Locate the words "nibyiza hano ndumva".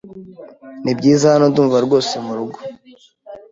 0.83-1.77